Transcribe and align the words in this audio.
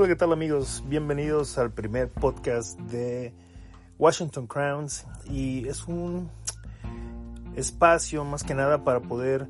Hola, 0.00 0.08
¿qué 0.08 0.16
tal 0.16 0.32
amigos? 0.32 0.82
Bienvenidos 0.86 1.58
al 1.58 1.72
primer 1.72 2.08
podcast 2.08 2.80
de 2.80 3.34
Washington 3.98 4.46
Crowns 4.46 5.06
y 5.26 5.68
es 5.68 5.86
un 5.86 6.30
espacio 7.54 8.24
más 8.24 8.42
que 8.42 8.54
nada 8.54 8.82
para 8.82 9.00
poder 9.00 9.46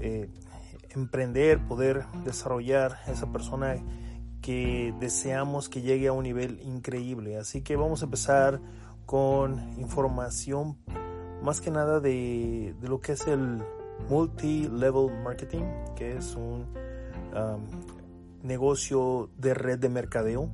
eh, 0.00 0.30
emprender, 0.88 1.58
poder 1.66 2.06
desarrollar 2.24 2.96
esa 3.08 3.30
persona 3.30 3.76
que 4.40 4.94
deseamos 4.98 5.68
que 5.68 5.82
llegue 5.82 6.08
a 6.08 6.14
un 6.14 6.22
nivel 6.22 6.62
increíble. 6.62 7.36
Así 7.36 7.60
que 7.60 7.76
vamos 7.76 8.00
a 8.00 8.06
empezar 8.06 8.58
con 9.04 9.78
información 9.78 10.78
más 11.42 11.60
que 11.60 11.70
nada 11.70 12.00
de, 12.00 12.74
lo 12.80 13.02
que 13.02 13.12
es 13.12 13.26
el 13.26 13.62
multi-level 14.08 15.22
marketing, 15.22 15.64
que 15.94 16.16
es 16.16 16.34
un 16.36 16.64
um, 17.34 17.99
negocio 18.42 19.30
de 19.36 19.54
red 19.54 19.78
de 19.78 19.88
mercadeo, 19.88 20.50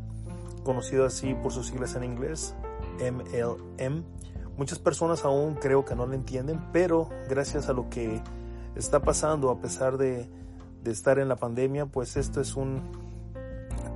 conocido 0.64 1.04
así 1.04 1.34
por 1.34 1.52
sus 1.52 1.68
siglas 1.68 1.94
en 1.94 2.04
inglés, 2.04 2.54
MLM. 3.00 4.04
Muchas 4.56 4.78
personas 4.78 5.24
aún 5.24 5.54
creo 5.54 5.84
que 5.84 5.94
no 5.94 6.06
lo 6.06 6.14
entienden, 6.14 6.60
pero 6.72 7.10
gracias 7.28 7.68
a 7.68 7.72
lo 7.72 7.90
que 7.90 8.22
está 8.74 9.02
pasando, 9.02 9.50
a 9.50 9.60
pesar 9.60 9.98
de, 9.98 10.28
de 10.82 10.90
estar 10.90 11.18
en 11.18 11.28
la 11.28 11.36
pandemia, 11.36 11.86
pues 11.86 12.16
esto 12.16 12.40
es 12.40 12.56
un 12.56 12.82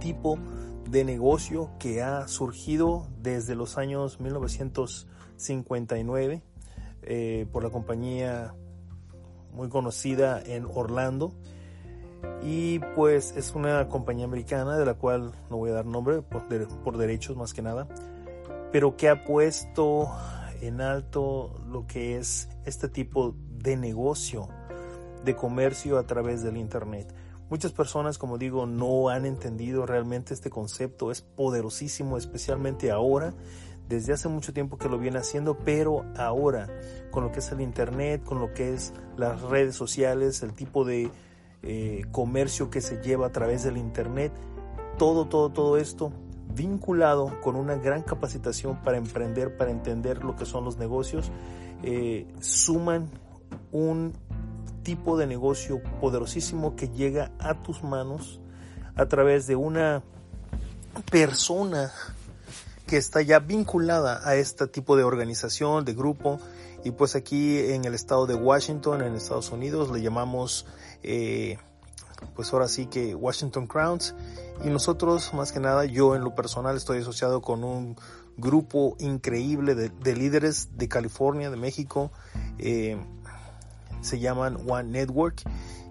tipo 0.01 0.39
de 0.91 1.05
negocio 1.05 1.71
que 1.79 2.03
ha 2.03 2.27
surgido 2.27 3.07
desde 3.23 3.55
los 3.55 3.79
años 3.79 4.19
1959 4.19 6.43
eh, 7.03 7.47
por 7.53 7.63
la 7.63 7.71
compañía 7.71 8.53
muy 9.53 9.69
conocida 9.69 10.43
en 10.43 10.67
Orlando 10.67 11.33
y 12.43 12.79
pues 12.95 13.35
es 13.37 13.55
una 13.55 13.89
compañía 13.89 14.25
americana 14.25 14.79
de 14.79 14.85
la 14.85 14.95
cual 14.95 15.33
no 15.51 15.59
voy 15.59 15.71
a 15.71 15.75
dar 15.75 15.87
nombre 15.87 16.23
por, 16.23 16.49
de, 16.49 16.67
por 16.67 16.97
derechos 16.97 17.37
más 17.37 17.53
que 17.53 17.63
nada, 17.63 17.87
pero 18.73 18.97
que 18.97 19.09
ha 19.09 19.25
puesto 19.25 20.11
en 20.61 20.81
alto 20.81 21.61
lo 21.69 21.87
que 21.87 22.17
es 22.17 22.49
este 22.65 22.89
tipo 22.89 23.35
de 23.59 23.77
negocio 23.77 24.49
de 25.25 25.37
comercio 25.37 25.99
a 25.99 26.07
través 26.07 26.43
del 26.43 26.57
internet. 26.57 27.13
Muchas 27.51 27.73
personas, 27.73 28.17
como 28.17 28.39
digo, 28.39 28.67
no 28.67 29.09
han 29.09 29.27
entendido 29.27 29.85
realmente 29.85 30.35
este 30.35 30.51
concepto. 30.51 31.11
Es 31.11 31.21
poderosísimo, 31.21 32.17
especialmente 32.17 32.91
ahora. 32.91 33.35
Desde 33.89 34.13
hace 34.13 34.29
mucho 34.29 34.53
tiempo 34.53 34.79
que 34.79 34.89
lo 34.89 34.99
viene 34.99 35.19
haciendo, 35.19 35.59
pero 35.59 36.05
ahora, 36.17 36.69
con 37.11 37.25
lo 37.25 37.33
que 37.33 37.41
es 37.41 37.51
el 37.51 37.61
Internet, 37.61 38.23
con 38.23 38.39
lo 38.39 38.55
que 38.55 38.73
es 38.73 38.93
las 39.17 39.43
redes 39.43 39.75
sociales, 39.75 40.45
el 40.45 40.53
tipo 40.53 40.85
de 40.85 41.11
eh, 41.63 42.05
comercio 42.11 42.71
que 42.71 42.81
se 42.81 43.03
lleva 43.03 43.27
a 43.27 43.33
través 43.33 43.65
del 43.65 43.77
Internet, 43.77 44.33
todo, 44.99 45.27
todo, 45.27 45.51
todo 45.51 45.77
esto 45.77 46.13
vinculado 46.55 47.41
con 47.41 47.57
una 47.57 47.77
gran 47.77 48.03
capacitación 48.03 48.83
para 48.83 48.99
emprender, 48.99 49.57
para 49.57 49.71
entender 49.71 50.25
lo 50.25 50.37
que 50.37 50.47
son 50.47 50.65
los 50.65 50.79
negocios, 50.79 51.31
eh, 51.83 52.27
suman 52.41 53.09
un 53.73 54.13
tipo 54.83 55.17
de 55.17 55.27
negocio 55.27 55.83
poderosísimo 56.01 56.77
que 56.77 56.89
llega 56.89 57.31
a 57.39 57.63
tus 57.63 57.83
manos 57.83 58.41
a 58.97 59.07
través 59.07 59.47
de 59.47 59.57
una 59.57 60.03
persona 61.11 61.93
que 62.87 62.97
está 62.97 63.23
ya 63.23 63.39
vinculada 63.39 64.21
a 64.29 64.35
este 64.35 64.67
tipo 64.67 64.97
de 64.97 65.05
organización, 65.05 65.85
de 65.85 65.95
grupo. 65.95 66.41
Y 66.85 66.93
pues 66.93 67.15
aquí 67.15 67.59
en 67.59 67.85
el 67.85 67.95
estado 67.95 68.27
de 68.27 68.35
Washington, 68.35 69.03
en 69.03 69.15
Estados 69.15 69.51
Unidos, 69.51 69.91
le 69.91 70.01
llamamos, 70.01 70.67
eh, 71.03 71.59
pues 72.35 72.53
ahora 72.53 72.69
sí 72.69 72.87
que 72.87 73.15
Washington 73.15 73.67
Crowns. 73.67 74.15
Y 74.65 74.69
nosotros, 74.69 75.33
más 75.35 75.53
que 75.53 75.61
nada, 75.61 75.85
yo 75.85 76.15
en 76.17 76.23
lo 76.23 76.35
personal 76.35 76.77
estoy 76.77 76.99
asociado 76.99 77.43
con 77.43 77.65
un 77.65 77.97
grupo 78.37 78.97
increíble 78.99 79.75
de, 79.75 79.91
de 79.91 80.17
líderes 80.17 80.77
de 80.77 80.89
California, 80.89 81.51
de 81.51 81.57
México. 81.57 82.11
Eh, 82.59 82.99
se 84.01 84.19
llaman 84.19 84.57
One 84.69 84.91
Network 84.91 85.43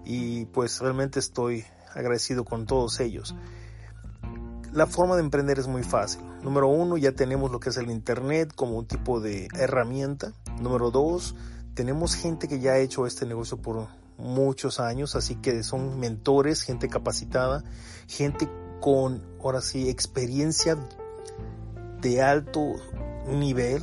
y 0.04 0.46
pues 0.46 0.80
realmente 0.80 1.20
estoy 1.20 1.64
agradecido 1.94 2.44
con 2.44 2.66
todos 2.66 3.00
ellos. 3.00 3.34
La 4.72 4.86
forma 4.86 5.16
de 5.16 5.22
emprender 5.22 5.58
es 5.58 5.66
muy 5.66 5.82
fácil. 5.82 6.22
Número 6.42 6.68
uno, 6.68 6.96
ya 6.96 7.12
tenemos 7.12 7.50
lo 7.50 7.58
que 7.58 7.70
es 7.70 7.76
el 7.76 7.90
Internet 7.90 8.52
como 8.54 8.78
un 8.78 8.86
tipo 8.86 9.20
de 9.20 9.48
herramienta. 9.58 10.32
Número 10.60 10.90
dos, 10.90 11.34
tenemos 11.74 12.14
gente 12.14 12.46
que 12.46 12.60
ya 12.60 12.72
ha 12.72 12.78
hecho 12.78 13.06
este 13.06 13.26
negocio 13.26 13.56
por 13.56 13.88
muchos 14.18 14.78
años, 14.78 15.16
así 15.16 15.36
que 15.36 15.62
son 15.62 15.98
mentores, 15.98 16.62
gente 16.62 16.88
capacitada, 16.88 17.64
gente 18.06 18.48
con, 18.80 19.22
ahora 19.42 19.60
sí, 19.62 19.88
experiencia 19.88 20.76
de 22.00 22.22
alto 22.22 22.74
nivel 23.26 23.82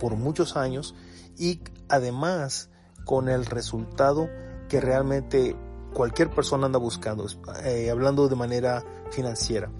por 0.00 0.16
muchos 0.16 0.56
años 0.56 0.94
y 1.38 1.60
además 1.88 2.70
con 3.04 3.28
el 3.28 3.46
resultado 3.46 4.28
que 4.68 4.80
realmente 4.80 5.56
cualquier 5.94 6.30
persona 6.30 6.66
anda 6.66 6.78
buscando, 6.78 7.26
eh, 7.64 7.90
hablando 7.90 8.28
de 8.28 8.36
manera 8.36 8.84
financiera. 9.10 9.70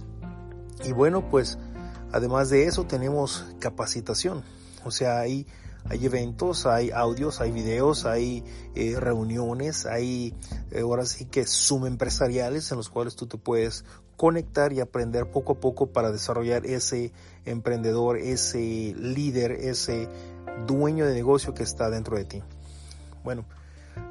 Y 0.84 0.92
bueno, 0.92 1.28
pues 1.28 1.58
además 2.12 2.50
de 2.50 2.66
eso 2.66 2.84
tenemos 2.84 3.44
capacitación, 3.58 4.42
o 4.84 4.90
sea, 4.90 5.18
hay, 5.18 5.46
hay 5.88 6.04
eventos, 6.04 6.66
hay 6.66 6.90
audios, 6.90 7.40
hay 7.40 7.52
videos, 7.52 8.06
hay 8.06 8.44
eh, 8.74 8.96
reuniones, 8.98 9.86
hay 9.86 10.34
eh, 10.70 10.80
ahora 10.80 11.04
sí 11.04 11.26
que 11.26 11.46
suma 11.46 11.86
empresariales 11.86 12.70
en 12.70 12.78
los 12.78 12.88
cuales 12.88 13.16
tú 13.16 13.26
te 13.26 13.38
puedes 13.38 13.84
conectar 14.16 14.72
y 14.72 14.80
aprender 14.80 15.30
poco 15.30 15.52
a 15.52 15.60
poco 15.60 15.92
para 15.92 16.10
desarrollar 16.10 16.66
ese 16.66 17.12
emprendedor, 17.44 18.16
ese 18.16 18.94
líder, 18.98 19.52
ese 19.52 20.08
dueño 20.66 21.06
de 21.06 21.14
negocio 21.14 21.54
que 21.54 21.62
está 21.62 21.90
dentro 21.90 22.16
de 22.16 22.24
ti. 22.24 22.42
Bueno, 23.22 23.44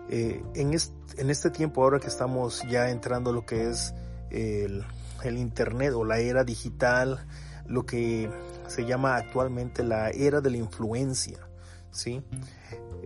eh, 0.10 0.44
en, 0.54 0.74
este, 0.74 1.50
tiempo 1.50 1.84
ahora 1.84 2.00
que 2.00 2.08
estamos 2.08 2.62
ya 2.70 2.90
entrando 2.90 3.34
lo 3.34 3.46
que 3.46 3.70
es 3.70 3.94
el, 4.30 4.86
Internet 5.26 5.94
o 5.96 6.06
la 6.06 6.20
era 6.20 6.44
digital, 6.44 7.26
lo 7.66 7.84
que 7.88 8.30
se 8.68 8.86
llama 8.86 9.16
actualmente 9.16 9.84
la 9.84 10.12
era 10.12 10.40
de 10.40 10.52
la 10.52 10.58
influencia, 10.58 11.40
¿sí? 11.96 12.24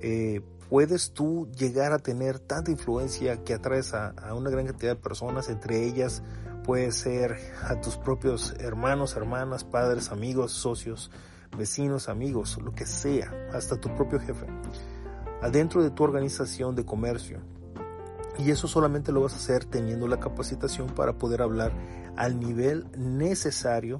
Eh, 0.01 0.41
puedes 0.69 1.11
tú 1.11 1.47
llegar 1.57 1.93
a 1.93 1.99
tener 1.99 2.39
tanta 2.39 2.71
influencia 2.71 3.43
que 3.43 3.53
atraes 3.53 3.93
a, 3.93 4.09
a, 4.09 4.33
una 4.33 4.49
gran 4.49 4.65
cantidad 4.65 4.95
de 4.95 5.01
personas, 5.01 5.49
entre 5.49 5.85
ellas 5.85 6.23
puede 6.63 6.91
ser 6.91 7.37
a 7.63 7.79
tus 7.81 7.97
propios 7.97 8.53
hermanos, 8.59 9.15
hermanas, 9.15 9.63
padres, 9.63 10.11
amigos, 10.11 10.51
socios, 10.51 11.09
vecinos, 11.57 12.09
amigos, 12.09 12.59
lo 12.61 12.73
que 12.73 12.85
sea, 12.85 13.33
hasta 13.53 13.79
tu 13.79 13.93
propio 13.95 14.19
jefe 14.19 14.45
adentro 15.41 15.83
de 15.83 15.91
tu 15.91 16.03
organización 16.03 16.75
de 16.75 16.85
comercio. 16.85 17.39
Y 18.37 18.51
eso 18.51 18.67
solamente 18.67 19.11
lo 19.11 19.21
vas 19.21 19.33
a 19.33 19.37
hacer 19.37 19.65
teniendo 19.65 20.07
la 20.07 20.19
capacitación 20.19 20.87
para 20.87 21.13
poder 21.13 21.41
hablar 21.41 21.71
al 22.15 22.39
nivel 22.39 22.87
necesario 22.97 23.97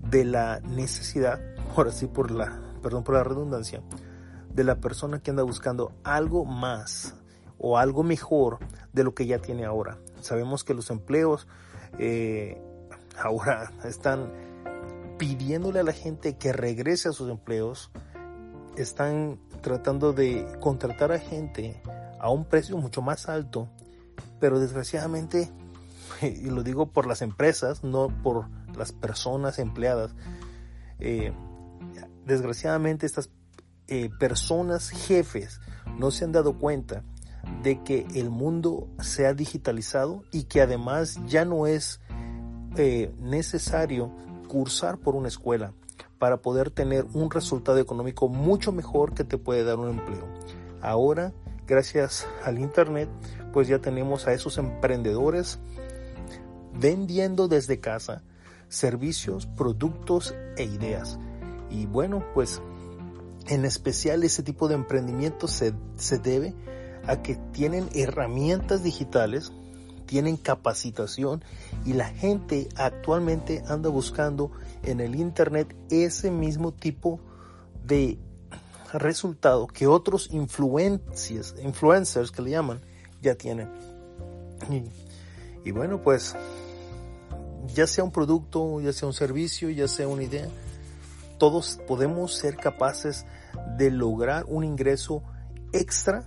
de 0.00 0.24
la 0.24 0.60
necesidad, 0.60 1.40
ahora 1.74 1.90
sí 1.90 2.06
por 2.06 2.30
la, 2.30 2.60
perdón 2.82 3.04
por 3.04 3.14
la 3.14 3.24
redundancia, 3.24 3.82
de 4.54 4.64
la 4.64 4.76
persona 4.76 5.20
que 5.20 5.30
anda 5.30 5.42
buscando 5.42 5.92
algo 6.04 6.44
más 6.44 7.14
o 7.58 7.76
algo 7.76 8.02
mejor 8.02 8.58
de 8.92 9.04
lo 9.04 9.14
que 9.14 9.26
ya 9.26 9.40
tiene 9.40 9.64
ahora. 9.64 9.98
Sabemos 10.20 10.64
que 10.64 10.74
los 10.74 10.90
empleos 10.90 11.46
eh, 11.98 12.62
ahora 13.18 13.72
están 13.84 14.32
pidiéndole 15.18 15.80
a 15.80 15.84
la 15.84 15.92
gente 15.92 16.36
que 16.36 16.52
regrese 16.52 17.08
a 17.08 17.12
sus 17.12 17.30
empleos, 17.30 17.90
están 18.76 19.38
tratando 19.60 20.12
de 20.12 20.46
contratar 20.60 21.12
a 21.12 21.18
gente 21.18 21.80
a 22.20 22.30
un 22.30 22.44
precio 22.44 22.76
mucho 22.76 23.02
más 23.02 23.28
alto, 23.28 23.68
pero 24.40 24.60
desgraciadamente, 24.60 25.50
y 26.22 26.50
lo 26.50 26.62
digo 26.62 26.86
por 26.86 27.06
las 27.06 27.22
empresas, 27.22 27.84
no 27.84 28.08
por 28.22 28.46
las 28.76 28.92
personas 28.92 29.58
empleadas, 29.58 30.14
eh, 30.98 31.32
desgraciadamente 32.24 33.06
estas 33.06 33.30
eh, 33.88 34.10
personas 34.18 34.90
jefes 34.90 35.60
no 35.98 36.10
se 36.10 36.24
han 36.24 36.32
dado 36.32 36.58
cuenta 36.58 37.02
de 37.62 37.82
que 37.82 38.06
el 38.14 38.30
mundo 38.30 38.88
sea 39.00 39.34
digitalizado 39.34 40.22
y 40.32 40.44
que 40.44 40.62
además 40.62 41.18
ya 41.26 41.44
no 41.44 41.66
es 41.66 42.00
eh, 42.76 43.14
necesario 43.20 44.10
cursar 44.48 44.98
por 44.98 45.14
una 45.14 45.28
escuela 45.28 45.72
para 46.18 46.38
poder 46.38 46.70
tener 46.70 47.04
un 47.12 47.30
resultado 47.30 47.78
económico 47.78 48.28
mucho 48.28 48.72
mejor 48.72 49.14
que 49.14 49.24
te 49.24 49.36
puede 49.36 49.64
dar 49.64 49.78
un 49.78 49.90
empleo. 49.90 50.26
Ahora, 50.80 51.32
gracias 51.66 52.26
al 52.44 52.58
Internet, 52.58 53.08
pues 53.52 53.68
ya 53.68 53.78
tenemos 53.78 54.26
a 54.26 54.32
esos 54.32 54.58
emprendedores 54.58 55.58
vendiendo 56.72 57.48
desde 57.48 57.80
casa 57.80 58.22
servicios, 58.68 59.46
productos 59.46 60.34
e 60.56 60.64
ideas. 60.64 61.18
Y 61.70 61.86
bueno, 61.86 62.24
pues 62.34 62.60
en 63.46 63.64
especial 63.64 64.24
ese 64.24 64.42
tipo 64.42 64.68
de 64.68 64.74
emprendimiento 64.74 65.48
se, 65.48 65.74
se 65.96 66.18
debe 66.18 66.54
a 67.06 67.22
que 67.22 67.36
tienen 67.52 67.88
herramientas 67.94 68.82
digitales, 68.82 69.52
tienen 70.06 70.36
capacitación 70.36 71.44
y 71.84 71.94
la 71.94 72.08
gente 72.08 72.68
actualmente 72.76 73.62
anda 73.68 73.88
buscando 73.88 74.50
en 74.82 75.00
el 75.00 75.14
Internet 75.14 75.74
ese 75.90 76.30
mismo 76.30 76.72
tipo 76.72 77.20
de 77.84 78.18
resultado 78.92 79.66
que 79.66 79.86
otros 79.86 80.28
influencers, 80.30 81.54
influencers 81.62 82.30
que 82.30 82.42
le 82.42 82.50
llaman 82.50 82.80
ya 83.20 83.34
tienen. 83.34 83.70
Y, 84.70 85.68
y 85.68 85.72
bueno, 85.72 86.00
pues 86.00 86.36
ya 87.74 87.86
sea 87.86 88.04
un 88.04 88.12
producto, 88.12 88.80
ya 88.80 88.92
sea 88.92 89.08
un 89.08 89.14
servicio, 89.14 89.70
ya 89.70 89.88
sea 89.88 90.06
una 90.06 90.22
idea, 90.22 90.48
todos 91.38 91.78
podemos 91.86 92.34
ser 92.34 92.56
capaces 92.56 93.26
de 93.76 93.90
lograr 93.90 94.44
un 94.46 94.64
ingreso 94.64 95.22
extra 95.72 96.24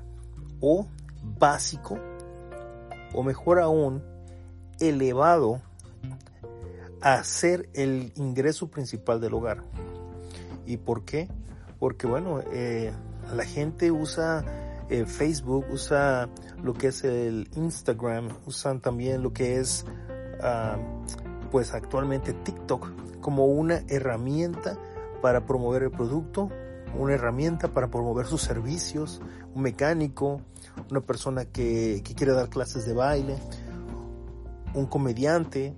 o 0.59 0.87
básico 1.23 1.97
o 3.13 3.23
mejor 3.23 3.59
aún 3.59 4.03
elevado 4.79 5.61
a 7.01 7.23
ser 7.23 7.69
el 7.73 8.11
ingreso 8.15 8.69
principal 8.69 9.21
del 9.21 9.33
hogar. 9.33 9.63
¿Y 10.65 10.77
por 10.77 11.05
qué? 11.05 11.29
Porque 11.79 12.07
bueno, 12.07 12.41
eh, 12.51 12.91
la 13.33 13.45
gente 13.45 13.91
usa 13.91 14.43
eh, 14.89 15.05
Facebook, 15.05 15.65
usa 15.69 16.29
lo 16.61 16.73
que 16.73 16.87
es 16.87 17.03
el 17.03 17.49
Instagram, 17.55 18.29
usan 18.45 18.81
también 18.81 19.21
lo 19.21 19.31
que 19.31 19.59
es 19.59 19.85
ah, 20.41 20.77
pues 21.51 21.73
actualmente 21.73 22.33
TikTok 22.33 23.19
como 23.21 23.45
una 23.45 23.83
herramienta 23.87 24.77
para 25.21 25.45
promover 25.45 25.83
el 25.83 25.91
producto, 25.91 26.49
una 26.95 27.13
herramienta 27.13 27.67
para 27.69 27.89
promover 27.89 28.25
sus 28.25 28.41
servicios, 28.41 29.21
un 29.53 29.63
mecánico, 29.63 30.41
una 30.89 31.01
persona 31.01 31.45
que, 31.45 32.01
que 32.03 32.15
quiere 32.15 32.33
dar 32.33 32.49
clases 32.49 32.85
de 32.85 32.93
baile, 32.93 33.37
un 34.73 34.85
comediante, 34.85 35.75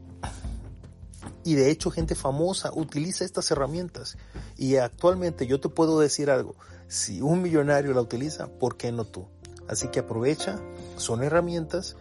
y 1.43 1.55
de 1.55 1.71
hecho 1.71 1.89
gente 1.91 2.15
famosa 2.15 2.71
utiliza 2.73 3.25
estas 3.25 3.49
herramientas. 3.51 4.17
Y 4.57 4.75
actualmente 4.75 5.47
yo 5.47 5.59
te 5.59 5.69
puedo 5.69 5.99
decir 5.99 6.29
algo, 6.29 6.55
si 6.87 7.21
un 7.21 7.41
millonario 7.41 7.93
la 7.93 8.01
utiliza, 8.01 8.47
¿por 8.47 8.77
qué 8.77 8.91
no 8.91 9.05
tú? 9.05 9.27
Así 9.67 9.87
que 9.89 9.99
aprovecha, 9.99 10.59
son 10.97 11.23
herramientas, 11.23 11.95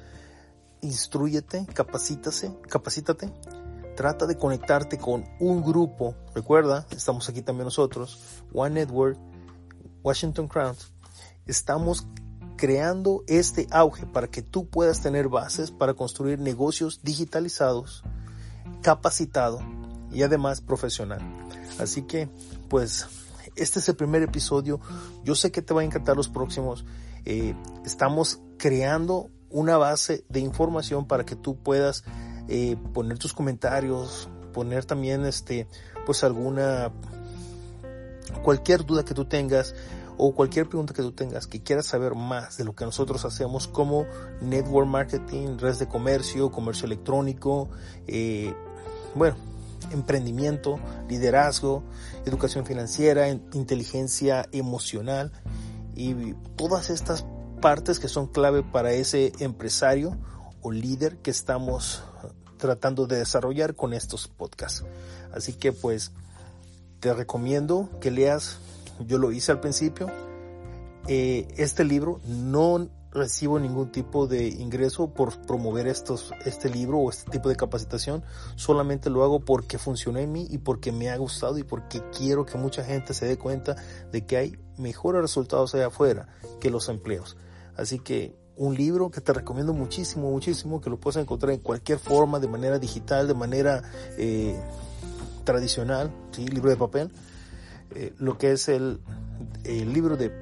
instruyete, 0.80 1.66
capacítase, 1.72 2.54
capacítate, 2.68 3.32
trata 3.98 4.26
de 4.28 4.36
conectarte 4.36 4.96
con 4.96 5.24
un 5.40 5.60
grupo. 5.60 6.14
Recuerda, 6.32 6.86
estamos 6.92 7.28
aquí 7.28 7.42
también 7.42 7.64
nosotros, 7.64 8.20
One 8.54 8.76
Network, 8.76 9.18
Washington 10.04 10.46
Crowns. 10.46 10.92
Estamos 11.46 12.06
creando 12.56 13.24
este 13.26 13.66
auge 13.72 14.06
para 14.06 14.28
que 14.28 14.40
tú 14.40 14.68
puedas 14.68 15.00
tener 15.00 15.28
bases 15.28 15.72
para 15.72 15.94
construir 15.94 16.38
negocios 16.38 17.00
digitalizados 17.02 18.04
capacitado 18.82 19.58
y 20.12 20.22
además 20.22 20.60
profesional. 20.60 21.20
Así 21.80 22.02
que, 22.02 22.28
pues, 22.68 23.04
este 23.56 23.80
es 23.80 23.88
el 23.88 23.96
primer 23.96 24.22
episodio. 24.22 24.78
Yo 25.24 25.34
sé 25.34 25.50
que 25.50 25.60
te 25.60 25.74
va 25.74 25.80
a 25.80 25.84
encantar 25.84 26.16
los 26.16 26.28
próximos. 26.28 26.84
Eh, 27.24 27.56
estamos 27.84 28.38
creando 28.58 29.28
una 29.50 29.76
base 29.76 30.24
de 30.28 30.38
información 30.38 31.08
para 31.08 31.24
que 31.24 31.34
tú 31.34 31.56
puedas 31.56 32.04
eh, 32.48 32.76
poner 32.92 33.18
tus 33.18 33.32
comentarios, 33.32 34.28
poner 34.52 34.84
también 34.84 35.24
este, 35.24 35.68
pues 36.06 36.24
alguna, 36.24 36.90
cualquier 38.42 38.84
duda 38.84 39.04
que 39.04 39.14
tú 39.14 39.24
tengas 39.24 39.74
o 40.16 40.34
cualquier 40.34 40.68
pregunta 40.68 40.92
que 40.92 41.02
tú 41.02 41.12
tengas 41.12 41.46
que 41.46 41.62
quieras 41.62 41.86
saber 41.86 42.14
más 42.14 42.56
de 42.56 42.64
lo 42.64 42.74
que 42.74 42.84
nosotros 42.84 43.24
hacemos 43.24 43.68
como 43.68 44.04
network 44.40 44.88
marketing, 44.88 45.58
redes 45.58 45.78
de 45.78 45.86
comercio, 45.86 46.50
comercio 46.50 46.86
electrónico, 46.86 47.68
eh, 48.08 48.52
bueno, 49.14 49.36
emprendimiento, 49.92 50.78
liderazgo, 51.08 51.84
educación 52.26 52.66
financiera, 52.66 53.28
inteligencia 53.28 54.48
emocional 54.52 55.32
y 55.94 56.34
todas 56.56 56.90
estas 56.90 57.24
partes 57.60 57.98
que 57.98 58.08
son 58.08 58.26
clave 58.26 58.62
para 58.62 58.92
ese 58.92 59.32
empresario 59.38 60.16
o 60.62 60.72
líder 60.72 61.18
que 61.18 61.30
estamos 61.30 62.02
tratando 62.58 63.06
de 63.06 63.16
desarrollar 63.16 63.74
con 63.74 63.94
estos 63.94 64.28
podcasts. 64.28 64.84
Así 65.32 65.54
que 65.54 65.72
pues 65.72 66.12
te 67.00 67.14
recomiendo 67.14 67.88
que 68.00 68.10
leas, 68.10 68.58
yo 69.06 69.18
lo 69.18 69.32
hice 69.32 69.52
al 69.52 69.60
principio, 69.60 70.08
eh, 71.06 71.48
este 71.56 71.84
libro 71.84 72.20
no 72.26 72.88
recibo 73.10 73.58
ningún 73.58 73.90
tipo 73.90 74.26
de 74.26 74.48
ingreso 74.48 75.14
por 75.14 75.40
promover 75.42 75.86
estos, 75.86 76.32
este 76.44 76.68
libro 76.68 76.98
o 76.98 77.10
este 77.10 77.30
tipo 77.30 77.48
de 77.48 77.56
capacitación. 77.56 78.22
Solamente 78.56 79.10
lo 79.10 79.24
hago 79.24 79.40
porque 79.40 79.78
funcionó 79.78 80.18
en 80.18 80.32
mí 80.32 80.46
y 80.50 80.58
porque 80.58 80.92
me 80.92 81.10
ha 81.10 81.16
gustado 81.16 81.58
y 81.58 81.64
porque 81.64 82.02
quiero 82.16 82.44
que 82.44 82.58
mucha 82.58 82.84
gente 82.84 83.14
se 83.14 83.26
dé 83.26 83.38
cuenta 83.38 83.76
de 84.12 84.26
que 84.26 84.36
hay 84.36 84.58
mejores 84.76 85.22
resultados 85.22 85.74
allá 85.74 85.86
afuera 85.86 86.28
que 86.60 86.70
los 86.70 86.88
empleos. 86.88 87.36
Así 87.76 87.98
que 87.98 88.36
un 88.58 88.74
libro 88.74 89.10
que 89.10 89.20
te 89.20 89.32
recomiendo 89.32 89.72
muchísimo, 89.72 90.30
muchísimo, 90.30 90.80
que 90.80 90.90
lo 90.90 90.98
puedes 90.98 91.16
encontrar 91.16 91.52
en 91.52 91.60
cualquier 91.60 91.98
forma, 91.98 92.40
de 92.40 92.48
manera 92.48 92.78
digital, 92.78 93.28
de 93.28 93.34
manera 93.34 93.82
eh, 94.16 94.60
tradicional, 95.44 96.10
¿sí? 96.32 96.46
libro 96.48 96.68
de 96.68 96.76
papel. 96.76 97.10
Eh, 97.94 98.12
lo 98.18 98.36
que 98.36 98.52
es 98.52 98.68
el, 98.68 99.00
el 99.64 99.92
libro 99.92 100.16
de 100.16 100.32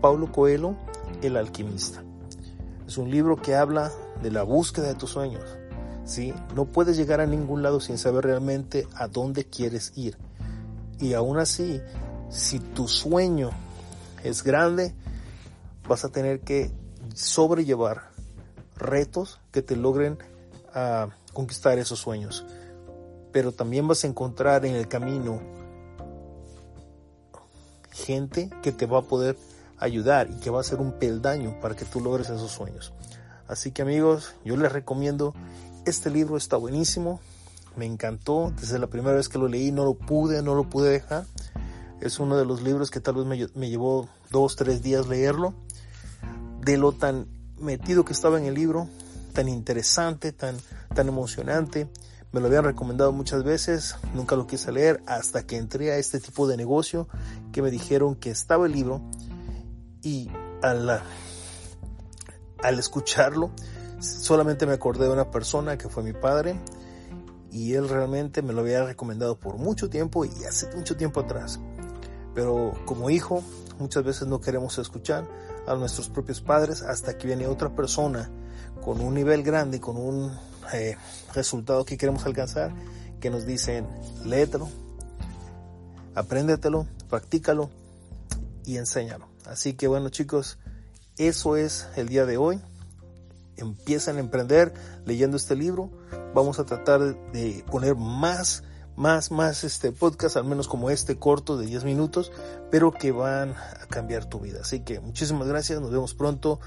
Paulo 0.00 0.30
Coelho, 0.30 0.76
el 1.20 1.36
alquimista. 1.36 2.02
Es 2.86 2.96
un 2.96 3.10
libro 3.10 3.36
que 3.36 3.56
habla 3.56 3.90
de 4.22 4.30
la 4.30 4.44
búsqueda 4.44 4.86
de 4.86 4.94
tus 4.94 5.10
sueños. 5.10 5.44
¿sí? 6.04 6.32
No 6.54 6.66
puedes 6.66 6.96
llegar 6.96 7.20
a 7.20 7.26
ningún 7.26 7.62
lado 7.62 7.80
sin 7.80 7.98
saber 7.98 8.24
realmente 8.24 8.86
a 8.94 9.08
dónde 9.08 9.44
quieres 9.44 9.92
ir. 9.96 10.16
Y 11.00 11.14
aún 11.14 11.38
así, 11.38 11.80
si 12.30 12.60
tu 12.60 12.86
sueño 12.86 13.50
es 14.22 14.44
grande, 14.44 14.94
vas 15.88 16.04
a 16.04 16.10
tener 16.10 16.40
que 16.40 16.70
sobrellevar 17.14 18.10
retos 18.76 19.40
que 19.50 19.62
te 19.62 19.76
logren 19.76 20.18
ah, 20.74 21.08
conquistar 21.32 21.78
esos 21.78 21.98
sueños. 21.98 22.44
Pero 23.32 23.52
también 23.52 23.88
vas 23.88 24.04
a 24.04 24.08
encontrar 24.08 24.66
en 24.66 24.74
el 24.74 24.88
camino 24.88 25.40
gente 27.90 28.50
que 28.62 28.72
te 28.72 28.86
va 28.86 28.98
a 28.98 29.02
poder 29.02 29.36
ayudar 29.78 30.30
y 30.30 30.40
que 30.40 30.50
va 30.50 30.60
a 30.60 30.64
ser 30.64 30.80
un 30.80 30.92
peldaño 30.92 31.58
para 31.60 31.74
que 31.76 31.84
tú 31.84 32.00
logres 32.00 32.30
esos 32.30 32.50
sueños. 32.50 32.92
Así 33.48 33.70
que 33.70 33.82
amigos, 33.82 34.34
yo 34.44 34.56
les 34.56 34.72
recomiendo, 34.72 35.34
este 35.84 36.10
libro 36.10 36.36
está 36.36 36.56
buenísimo, 36.56 37.20
me 37.76 37.86
encantó, 37.86 38.52
desde 38.60 38.78
la 38.78 38.86
primera 38.86 39.16
vez 39.16 39.28
que 39.28 39.38
lo 39.38 39.48
leí 39.48 39.72
no 39.72 39.84
lo 39.84 39.94
pude, 39.94 40.42
no 40.42 40.54
lo 40.54 40.68
pude 40.68 40.90
dejar. 40.90 41.24
Es 42.00 42.18
uno 42.18 42.36
de 42.36 42.44
los 42.44 42.62
libros 42.62 42.90
que 42.90 43.00
tal 43.00 43.16
vez 43.16 43.26
me, 43.26 43.48
me 43.54 43.70
llevó 43.70 44.08
dos, 44.30 44.56
tres 44.56 44.82
días 44.82 45.06
leerlo. 45.06 45.54
De 46.62 46.76
lo 46.76 46.92
tan 46.92 47.26
metido 47.58 48.04
que 48.04 48.12
estaba 48.12 48.38
en 48.38 48.46
el 48.46 48.54
libro, 48.54 48.88
tan 49.34 49.48
interesante, 49.48 50.32
tan, 50.32 50.56
tan 50.94 51.08
emocionante. 51.08 51.88
Me 52.32 52.40
lo 52.40 52.46
habían 52.46 52.64
recomendado 52.64 53.12
muchas 53.12 53.44
veces, 53.44 53.96
nunca 54.14 54.36
lo 54.36 54.46
quise 54.46 54.72
leer 54.72 55.02
hasta 55.06 55.46
que 55.46 55.58
entré 55.58 55.92
a 55.92 55.98
este 55.98 56.18
tipo 56.18 56.48
de 56.48 56.56
negocio 56.56 57.06
que 57.52 57.60
me 57.60 57.70
dijeron 57.70 58.14
que 58.14 58.30
estaba 58.30 58.64
el 58.64 58.72
libro 58.72 59.02
y 60.00 60.30
al, 60.62 61.02
al 62.62 62.78
escucharlo 62.78 63.50
solamente 64.02 64.66
me 64.66 64.72
acordé 64.72 65.04
de 65.04 65.12
una 65.12 65.30
persona 65.30 65.78
que 65.78 65.88
fue 65.88 66.02
mi 66.02 66.12
padre 66.12 66.58
y 67.50 67.74
él 67.74 67.88
realmente 67.88 68.42
me 68.42 68.52
lo 68.52 68.62
había 68.62 68.84
recomendado 68.84 69.38
por 69.38 69.58
mucho 69.58 69.88
tiempo 69.88 70.24
y 70.24 70.44
hace 70.44 70.74
mucho 70.74 70.96
tiempo 70.96 71.20
atrás. 71.20 71.60
Pero 72.34 72.72
como 72.86 73.10
hijo 73.10 73.42
muchas 73.78 74.04
veces 74.04 74.26
no 74.26 74.40
queremos 74.40 74.78
escuchar 74.78 75.28
a 75.66 75.74
nuestros 75.74 76.08
propios 76.08 76.40
padres 76.40 76.82
hasta 76.82 77.16
que 77.16 77.26
viene 77.26 77.46
otra 77.46 77.74
persona 77.74 78.30
con 78.82 79.00
un 79.00 79.14
nivel 79.14 79.42
grande, 79.42 79.80
con 79.80 79.96
un 79.96 80.32
eh, 80.72 80.96
resultado 81.34 81.84
que 81.84 81.96
queremos 81.96 82.26
alcanzar, 82.26 82.72
que 83.20 83.30
nos 83.30 83.46
dicen, 83.46 83.86
léetelo, 84.24 84.68
apréndetelo, 86.14 86.86
practícalo 87.08 87.70
y 88.64 88.76
enséñalo. 88.76 89.28
Así 89.46 89.74
que 89.74 89.88
bueno 89.88 90.08
chicos, 90.08 90.58
eso 91.16 91.56
es 91.56 91.88
el 91.96 92.08
día 92.08 92.26
de 92.26 92.36
hoy. 92.36 92.60
Empiezan 93.56 94.16
a 94.16 94.20
emprender 94.20 94.72
leyendo 95.04 95.36
este 95.36 95.54
libro. 95.54 95.90
Vamos 96.34 96.58
a 96.58 96.64
tratar 96.64 97.00
de 97.32 97.64
poner 97.70 97.94
más, 97.94 98.64
más, 98.96 99.30
más 99.30 99.64
este 99.64 99.92
podcast, 99.92 100.36
al 100.36 100.44
menos 100.44 100.68
como 100.68 100.90
este 100.90 101.16
corto 101.18 101.56
de 101.56 101.66
10 101.66 101.84
minutos, 101.84 102.32
pero 102.70 102.92
que 102.92 103.12
van 103.12 103.50
a 103.52 103.86
cambiar 103.88 104.26
tu 104.26 104.40
vida. 104.40 104.60
Así 104.62 104.80
que 104.80 105.00
muchísimas 105.00 105.48
gracias. 105.48 105.80
Nos 105.80 105.90
vemos 105.90 106.14
pronto 106.14 106.60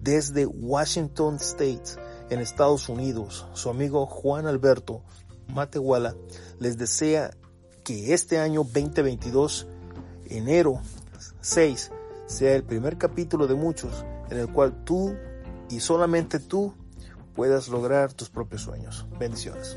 desde 0.00 0.46
Washington 0.46 1.36
State, 1.36 1.98
en 2.30 2.40
Estados 2.40 2.88
Unidos. 2.88 3.46
Su 3.54 3.70
amigo 3.70 4.06
Juan 4.06 4.46
Alberto 4.46 5.02
Matehuala 5.48 6.14
les 6.58 6.78
desea 6.78 7.30
que 7.82 8.14
este 8.14 8.38
año 8.38 8.64
2022, 8.64 9.66
enero 10.26 10.80
6, 11.40 11.90
sea 12.26 12.54
el 12.54 12.64
primer 12.64 12.96
capítulo 12.96 13.46
de 13.46 13.54
muchos 13.54 14.04
en 14.30 14.38
el 14.38 14.48
cual 14.48 14.84
tú 14.84 15.14
y 15.68 15.80
solamente 15.80 16.38
tú 16.38 16.74
puedas 17.34 17.68
lograr 17.68 18.12
tus 18.12 18.30
propios 18.30 18.62
sueños. 18.62 19.06
Bendiciones. 19.18 19.76